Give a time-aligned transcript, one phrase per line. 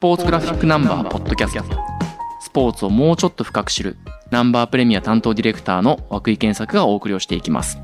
[0.00, 1.76] ポーツグラフィックナンバーポッドキャスト。
[2.40, 3.98] スポーツをもうちょっと深く知る。
[4.30, 7.76] ナンバープレミア担当ディレクターの涌井健作がお送りをしていきます。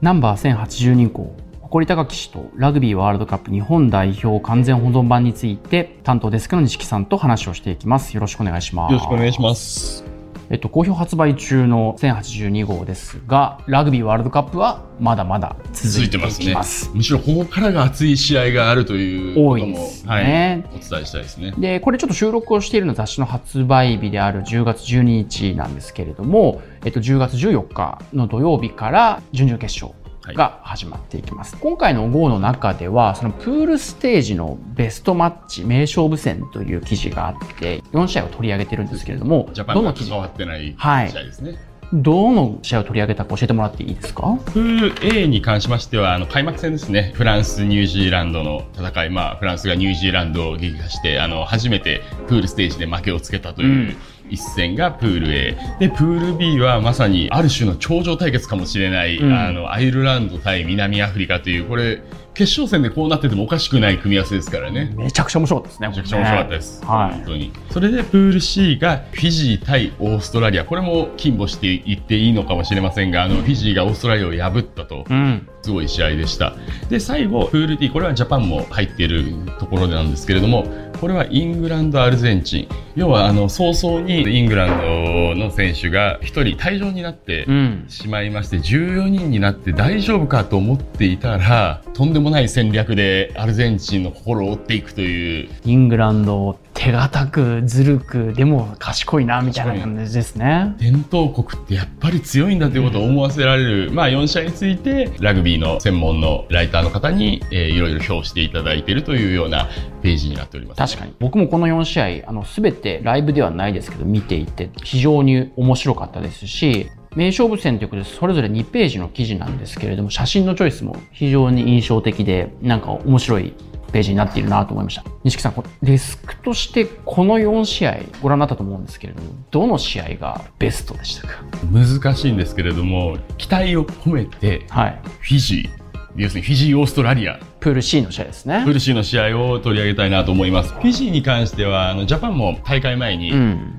[0.00, 1.34] ナンバー1082号。
[1.60, 8.14] 誇り高き氏とラグビーワールドカップ日本代表完全保存版について担当デスクの西木さんと話をしていきます。
[8.14, 8.92] よろしくお願いします。
[8.92, 10.09] よろしくお願いします
[10.52, 16.88] えっと、好評発売中の1082号ですが、ラグビーワールドカップはまだまだ続いています。
[16.88, 21.54] ね、むしろここからが熱い試合があるということも、多いですね、はい、お伝えしたいですね。
[21.56, 29.99] で、これちょっと収録をしているの雑誌の発売日である10月12日なんですけれども、えっと、10月14日の土曜日から準々決勝
[30.34, 40.10] が始まっていきます、はい、今回の GO の中ではそのプールステージのベストマッチ名勝負戦という記事があって4試合を取り上げてるんですけれどもどの記事？
[40.10, 41.60] 変わってない試合ですね、はい
[41.92, 44.38] どの試合を取り上げたか教えてもらっていいですか？
[44.44, 47.10] プール A に関しましては、あの、開幕戦ですね。
[47.16, 49.10] フランス、ニュージーランドの戦い。
[49.10, 53.96] まあ、フランスがニュージーランドを撃破して、あの、初めてプールステージで負けをつけたという、うん
[54.30, 62.02] 一戦がプール A でプール B はまさにある種の頂上対決かもしれない、うん、あのアイルランド対南アフリカというこれ
[62.34, 64.92] 決勝戦でこうなっててもおかしくない組み合わせですからね。
[64.96, 65.88] めちゃくちゃ面白かったですね。
[65.88, 66.84] めちゃくちゃ面白かったです。
[66.84, 67.52] はい、本当に。
[67.70, 70.64] それでプール C がフィジー対オーストラリア。
[70.64, 75.04] これも金星して言っていいのかもしれませんが、あのフィジーがオーストラリアを破ったと。
[75.08, 76.54] うんすごい試合でした。
[76.88, 79.24] で、最後、プール D、これはジャパンも入っている
[79.58, 80.64] ところなんですけれども、
[81.00, 82.68] これはイングランド、アルゼンチン。
[82.96, 87.46] 要は、あの、早々にイングランドの選手が1人退場になって
[87.88, 95.48] しまいまして、うん、14人になって大丈夫かと思っていたら、とんでもない戦略でアルゼンチンの心を追っていくという。
[95.64, 100.74] イングランド手堅くずるくでも賢いなみたいな感じですね。
[100.78, 109.68] 伝統国ってやっぱり強いんだということを思わせられる、うん、まあ4試合についてラグビーの専門のライターの方に、えー、いろいろ評していただいているというような
[110.02, 110.78] ページになっております。
[110.78, 111.14] 確かに。
[111.20, 123.54] 僕もこの4試合あの全てライブではないですけど見ていて非常に面白かったですし名勝負戦ということでそれぞれ2ページの記事なんですけれども写真のチョイスも非常に印象的でなんか面白い
[123.92, 125.04] ページになっているなと思いました。
[125.24, 131.42] 西木さん、デスクとしてこの4試合ご覧になったと思うんですけれども、どの試合がベストでしたか？
[131.72, 135.70] 難しいんですけれども、期待を込めて、はい、フィジー、
[136.14, 137.40] 要するにフィジー、オーストラリア。
[137.58, 138.62] プール C の試合ですね。
[138.64, 140.72] プール C の試合を取り上げたいなと思います。
[140.72, 143.32] フィジーに関しては、あの、ジャパンも大会前に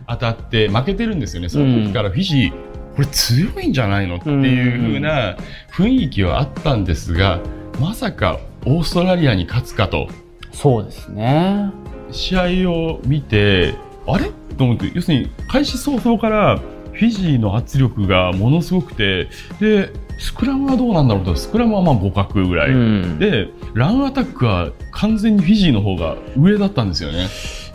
[0.07, 1.45] 当たって負けてるんですよね。
[1.45, 4.17] うん、その時からフィジー、これ強いんじゃないの？
[4.17, 5.37] っていう風な
[5.71, 7.39] 雰囲気はあったんですが、
[7.79, 10.07] まさかオーストラリアに勝つかと。
[10.51, 11.71] そうですね。
[12.11, 13.75] 試合を見て、
[14.05, 14.31] あれ？
[14.57, 16.59] と思って、要するに開始早々から
[16.91, 19.29] フィジーの圧力がものすごくて、
[19.61, 27.27] で、スクラムはどうなんだろうと、スクラムはまあ互角ぐらい、うん、で、ランアタックは完全にフィジーの方が上だったんですよね。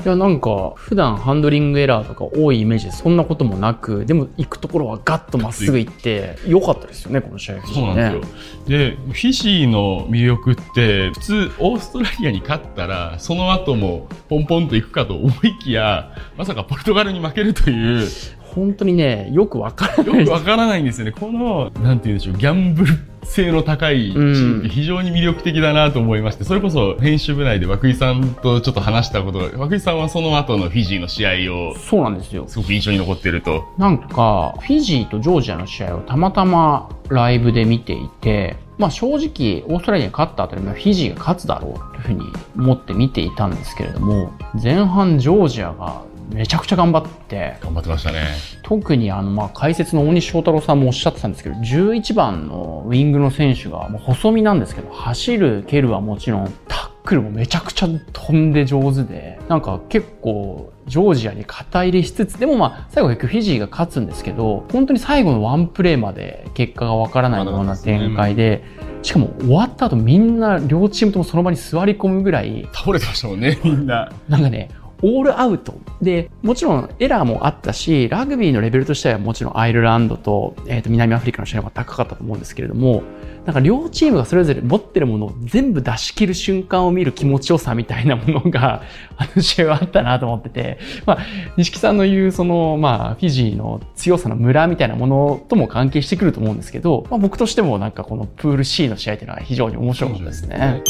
[0.06, 8.68] いやなんか普段ハンドリングエラーとか多いイメージでそんなこともなくでも行くところはガッとまっすぐ行ってよかったですよねこの試合、ね、そうなんですよ。
[8.68, 18.08] でフィジーの魅力って普通オーストラリアに勝ったらその後もポンポンと行くかと思いきやまさかポルトガルに負けるという
[18.56, 32.44] 本当にねよくわからないよくわからないんですよねこのなんて言うんでしょうギャンブル性の高いチーム非常に魅力的だなと思いまして、それこそ編集部内で涌井さんとちょっと話したことが、涌井さんはその後のフィジーの試合を、そうなんですよ。
[32.48, 33.64] すごく印象に残ってると。
[33.78, 46.02] なんか、フィジーとジョージアの試合をたまたまライブで見ていて、まあ正直、オーストラリアに勝った後でもフィジーが勝つだろうというふうに思って見ていたんですけれども、前半ジョージアが
[46.32, 48.24] めちゃくちゃ頑張って頑張ってましたね
[48.62, 68.62] 特にあのまあ解説の大西翔太郎さんもおっしゃってたんですけど11番のウイングの選手がもう細身なんですけど走る蹴るはもちろんタックルもめちゃくちゃ飛んで上手でなんか結構ジョージアに肩入れしつつでもまあ最後結局フィジーが勝つんですけど本当に最後のワンプレーまで結果がわからないような展開で。
[69.02, 74.68] しかも終わった後みんな両チームともその場に座り込むぐらい倒れてましたもんねみんななんかね
[75.02, 75.74] オールアウト。
[76.00, 83.02] で、もちろんエラーもあったし、ラグビーのレベルとしてはもちろんアイルランドと,、えー、と南アフリカの試合が高かったと思うんですけれども、
[83.46, 88.82] なんか両チームがそれぞれ持ってるものを全部出し切る瞬間を見る気持ちよさみたいなものが、
[89.16, 91.18] あの試合はあったなと思ってて、まあ、
[91.56, 100.82] 西木さんの言うその、まあ、フィジーの強さの村みたいなものとも関係してくると思うんですけど、まあ、僕としてもなんかこのプール C の試合っていうのは非常に面白かったですね。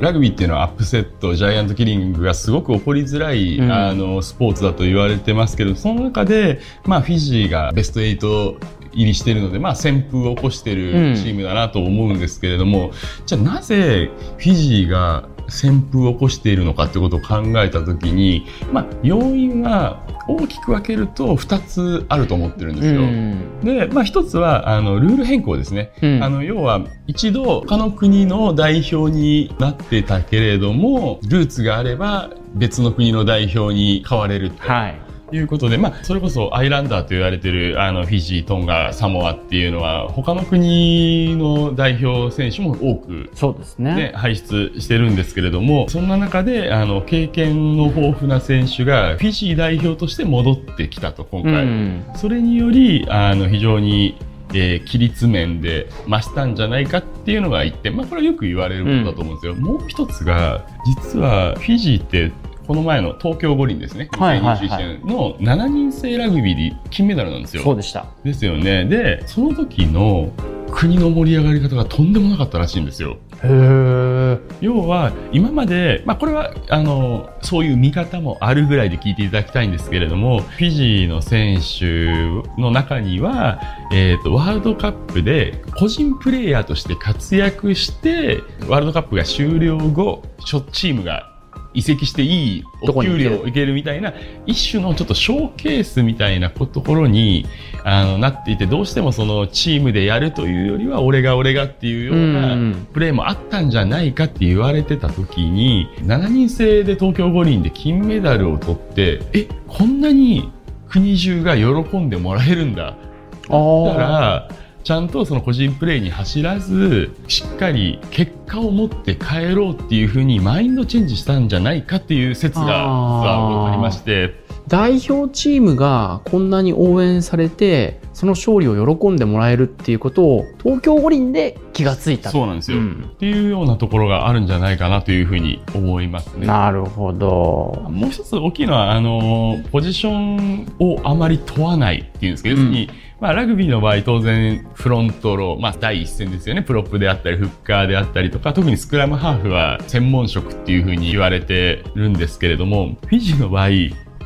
[0.00, 8.58] ラグビーっていうのはアップセットジャイアントキリングがすごく起こりづらい、うん、あのスポーツだと言われてますけどその中で、まあ、フィジーがベスト8
[8.92, 12.92] 入りしてるので、まあ、旋風を起こしてるチームだなと思うんですけれども、うん、
[13.26, 20.02] じゃあなぜフィジーが旋風を起こしているのかってことを考えた時に、まあ、要因は
[20.36, 23.02] 大きく分けると2つあると思ってるんですよ。
[23.02, 25.92] うん、で、まあ、1つはあのルール変更ですね。
[26.02, 34.62] うん、あの要は一度他の国の代表になってたけれどもルーツがあれば別の国の代表に変われると。
[34.62, 44.12] はいいうことで、まあ、それこそアイランダーと言われてるあのフィジー、トンガ、サモアっていうのは他の国の代表選手も多く、そうですね。
[44.14, 54.16] 輩出してるんですけれどもそんな中であの経験の豊富な選手がフィジー代表として戻ってきたと今回、うん、それによりあの非常に
[54.52, 59.52] えー、規律面で増したんじゃないかっていうのが一点、まあ、これはよく言われることだと思うんですよ。
[59.52, 60.66] うん、もう一つが
[61.02, 62.32] 実はフィジーって
[62.70, 67.64] この前の東京五輪ですね、2021年の7人制ラグビーで金メダルなんですよ。
[67.64, 68.06] そうでした。
[68.22, 68.84] ですよね。
[68.84, 70.30] で、その時の
[70.70, 73.16] 国の盛り上がり方がとんでもなかったらしいんですよ。
[73.42, 90.22] へ要は今まで、まあ、これはあのそういう見方もあるぐらいで聞いていただきたいんですけれどもフィジーの選手の中には、えーとワールドカップで個人プレーヤーとして活躍してワールドカップが終了後
[90.70, 91.29] チームが
[91.72, 94.12] 移籍していいお給料いけるみたいな
[94.46, 97.46] 一種のちょっとショーケースみたいなところに
[97.84, 110.50] あのなっていてどうしてもそのチームでやるというよりは俺が俺がっていうようなプレーもあったんじゃないかって言われてた時に7人制で東京五輪で金メダルを取ってえこんなに
[110.88, 112.82] 国中が喜んでもらえるんだ。
[112.84, 114.48] だったら
[114.82, 124.40] ちゃんとその個人プレーに走らずしっかり結果を持って帰ろうっていうふうにマインドチェンジしたんじゃないかっていう説がありまして。
[124.68, 132.28] 代表チームがこんなに応援されてその勝利を喜んでもらえるっていうことを東京五輪で気がついた。
[132.28, 136.46] そうなんですよ、うん、っていうようなところがあるんじゃないかなというふうに思いますね。
[136.46, 137.86] なるほど。
[137.88, 142.90] もう一つ大きいのはあのポジションをあまり問わないっていうんですけど、要するに
[143.20, 146.62] まあ、ラグビーの場合、当然、フロントロー、まあ、第一線ですよね。
[146.62, 153.68] プロップであったり、フッカーであったりとか、特にスクラムハーフは専門職っていうふうに言われてるんですけれども、フィジーの場合、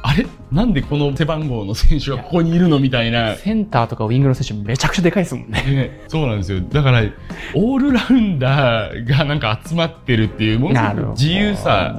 [0.06, 0.26] あれ？
[0.52, 3.36] なんでこの背番号の選手がここにいるのみたいな。
[3.36, 5.62] センターとかウィングの選手めちゃくちゃでかいですもんね。
[5.62, 6.60] ねそうなんですよ。
[6.60, 7.02] だから、
[7.54, 11.96] オールラウンダーがなんか集まってるっていう、もの自由さ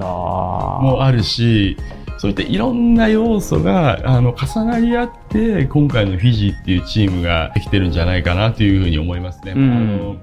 [0.84, 1.78] もあるし、
[2.20, 9.54] そういったいろんな要素があの重なり合って今回のフィジーっていうチームができてるんじゃないかなというふうに思いますね。
[9.54, 10.22] うん、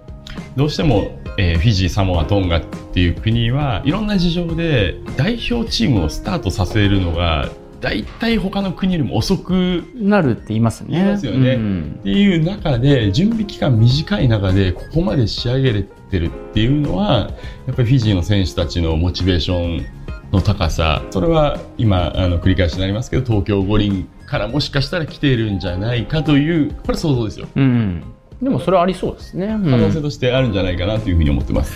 [0.55, 7.50] どうしても、えー、フィジー、サモア、トンガっていう国はいろんな事情で代表チームをスタートさせるのが
[7.82, 10.88] 大体他の国よりも遅くなるって言いますね。
[10.90, 17.32] 言いますよね、うん、っていう中で準備期間短い中でここまで仕上げれてるっていうのは
[17.67, 19.87] やっぱりフィジーの選手たちのモチベーション
[20.31, 28.02] の高さそれは今あの繰り返しになりますけど東京五輪からもしかしたら来ているんじゃないかというこれ想像ですよ、うん、
[28.40, 31.73] でもそれはありそうですね、可能性としてあるんじゃないかなというふうに思ってます、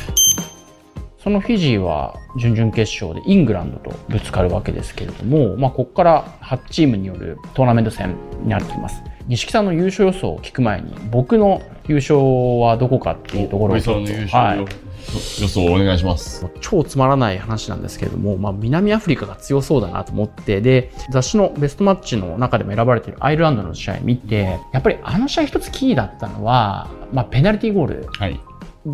[1.26, 8.14] そのフィジーは準々決勝でイングランドとぶつかるわけですけれども、まあ、ここから8チームによるトーナメント戦
[8.44, 9.02] になってきます。
[9.26, 12.17] 錦さんの優勝予想を聞く前に、僕の優勝
[12.61, 16.46] はどこかっていうところをちょっと、はい、予想お願いします。
[16.61, 28.09] 超つまらない話なんですけれども、まあ、南アフリカが強そうだなと思って、で、雑誌のベストマッチの中でも選ばれているアイルランドの試合見て、やっぱりあの試合一つキーだったのは、まあ、ペナルティーゴール。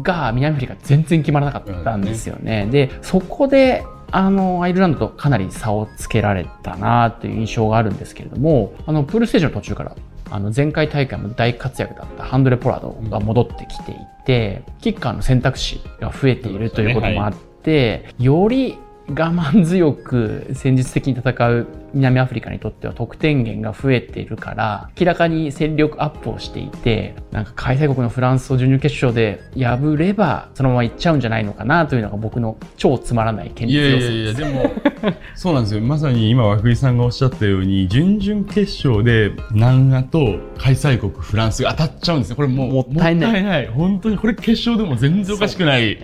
[0.01, 2.67] が南アフリカ全然決まらなかったんですよね。
[2.71, 9.97] で、そこであの、アイルランドとかなり差をつけられたなという印象があるんですけれども、あの、プールステージの途中から
[10.31, 13.95] あの前回大会も大活躍だったハンドレ・ポラードが戻ってきてい
[14.25, 18.79] て、キッカーの選択肢が増えているということもあって、より
[19.09, 34.07] 我慢強く戦術的に戦う南アフリカにとっては得点源が増えているから明らかに戦力アップをしていてなんか開催国のフランスを準々決勝で破ればそのままいっちゃうんじゃないのかなというのが僕の超つまらない見実予想です。
[34.07, 35.81] いやいやいやでも そうなんですよ。
[35.83, 43.67] まさに今涌井さんがおっしゃったように準々決勝で南アと開催国フランスが当たっちゃうんですねこれもうもったいない。
[43.67, 45.99] 本当にこれ決勝でも全然おかしくない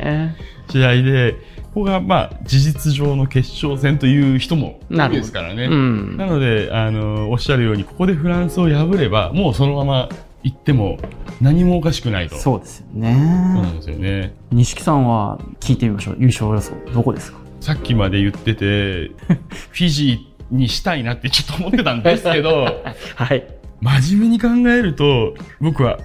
[0.68, 1.57] 試合で。
[1.74, 5.64] こが、まあ、事実上の決勝戦という人もいるですからね。
[5.64, 10.08] うん、なので、あの、おっしゃるように、ここでフランスを破れば、もうそのまま
[10.42, 10.98] 行っても
[11.40, 12.36] 何もおかしくないと。
[12.36, 13.14] そうですよね。
[13.54, 14.34] そうなんですよね。
[14.52, 16.16] 錦さんは聞いてみましょう。
[16.18, 17.38] 優勝予想、どこですか？
[17.60, 22.66] さっきまで言ってて、 フィジーにしたいなってちょっと思ってたんですけど、
[23.16, 23.44] はい。
[23.80, 25.98] 真面目に考えると、僕は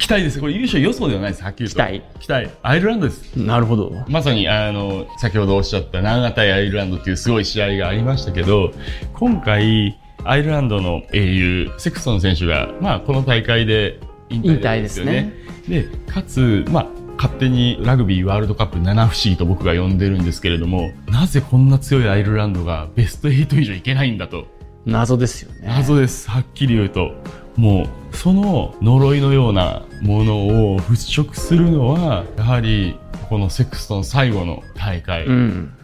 [0.00, 0.40] 期待です。
[0.40, 1.44] これ優勝予想ではないです。
[1.44, 1.76] はっきりと。
[1.76, 2.02] 期待。
[2.18, 2.48] 期待。
[2.62, 3.36] アイルランドです。
[3.36, 3.92] なるほど。
[4.08, 8.72] まさに、あの、先ほどおっしゃった長対アイルランドっていうすごい試合がありましたけど、
[9.12, 15.34] 今回、アイルランドの英雄、セクソン選手が、まあ、この大会で引退ですよね。
[15.68, 24.46] で、かつ、まあ、勝手にラグビーワールドカップ七不思議と僕が呼んでるんですけれども、なぜこんな強いアイルランドがベスト8以上いけないんだと？
[24.86, 25.68] 謎ですよね。
[25.68, 26.30] 謎です。
[26.30, 27.12] はっきり言うと。
[27.60, 32.98] もう、その呪いのようなものを払拭するのは、やはり、
[33.28, 35.28] このセクストン最後の大会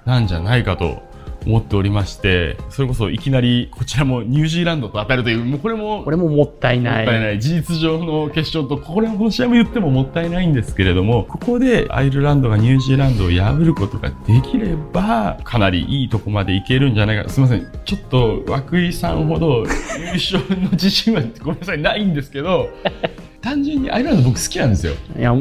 [0.06, 1.02] なんじゃないかと
[1.46, 7.04] 思っておりまして、それこそいきなりこちらもニュージーランドと当たるという、もうこれも、これももったいない。
[7.06, 7.40] もったいない。
[7.40, 17.28] 事実上の決勝と、これもこの試合も言ってももったいないんですけれども、ここでアイルランドがニュージーランドを破ることができれば、かなりいいとこまでいけるんじゃないか。
[17.28, 17.66] すみません。
[17.84, 19.64] ちょっと、涌井さんほど
[19.98, 22.68] 優勝の自信はごめんなさい、ないんですけど、
[23.40, 24.94] 単純にアイルランド僕好きなんですよ。
[25.16, 25.32] いや、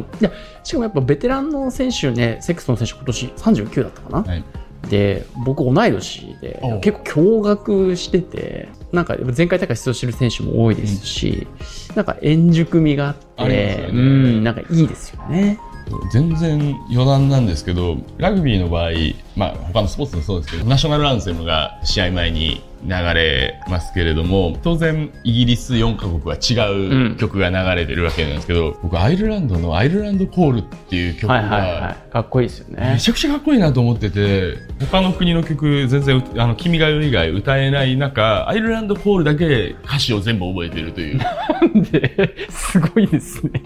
[0.62, 4.22] しかもやっぱベテランの選手ね、セックスの選手今年39だったかな。
[4.22, 4.44] はい
[4.88, 11.46] で僕同い年で結構驚愕しててなんか前回大会出場してる選手も多いですし、
[11.90, 15.58] うん、なんか円熟味があって、ね、うんなんかいいですよね。
[16.10, 18.90] 全然余談なんですけどラグビーの場合、
[19.36, 32.92] まあ、他のスポーツもそうですけどナショナルアンセムが試合前に流れますけれども当然イギリス4カ国は違う曲が流れてるわけなんですけど、うん、僕アイルランドの「アイルランドコール」っていう曲が、かっこいいですよね。
[32.94, 34.58] めちゃくちゃかっこいいなと思ってて
[34.90, 41.18] 他の国の曲全然あの「君が代」以外歌えない中アイルランドコールだけ歌詞を全部覚えてるという。
[41.74, 42.34] なんで？
[42.50, 43.62] すごいですね。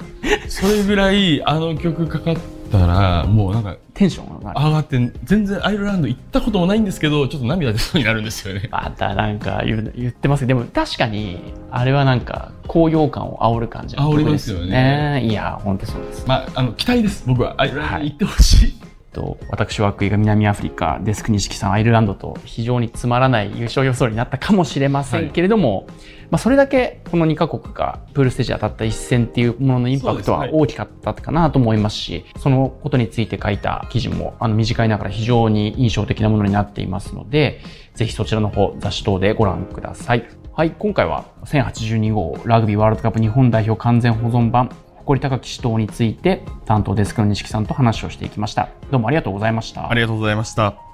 [0.49, 8.69] それぐらいあの曲かかってだからもうなんかテンションが上がって全然アイルランド行ったこともないんですけどちょっと涙出そうになるんですよね。
[8.73, 15.23] またなんか言言ってますでも確かにあれはなんか高揚感を煽る感じ煽りますよね。
[15.25, 16.25] いや本当そうです。
[16.27, 17.25] まああの期待です。
[17.27, 18.70] 僕はアイルランドに行ってほしい、はい
[19.13, 37.61] と私は涌井が南アフリカデスク錦さんアイルランドと非常につまらない優勝予想になったかもしれませんけれども、はい、まあ、それだけこの2カ国がプールステージで当たった一戦っていうもののインパクトは大きかったかなと思いますしそのことについて書いた記事もあの短いながら非常に印象的なものになっていますので
[37.95, 40.27] ぜひそちらの方雑誌等でご覧ください。
[40.53, 44.69] はい、今回は1082号ラグビーワールドカップ日本代表完全保存版
[45.11, 48.69] 誇り高き指導について担当デスクの西木さんと話をしていきました。
[48.93, 49.91] どうもありがとうございました。
[49.91, 50.90] ありがとうございました。